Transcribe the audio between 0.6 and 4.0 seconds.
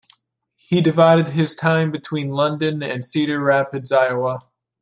divided his time between London and Cedar Rapids,